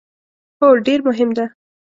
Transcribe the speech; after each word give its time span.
هو، 0.59 0.67
ډیر 0.85 0.99
مهم 1.07 1.29
ده 1.37 1.45